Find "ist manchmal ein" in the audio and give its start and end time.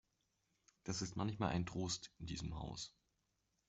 1.03-1.67